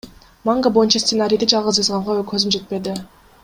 Манга 0.47 0.69
боюнча 0.77 1.01
сценарийди 1.03 1.49
жалгыз 1.53 1.81
жазганга 1.81 2.19
көзүм 2.33 2.57
жетпеди. 2.59 2.99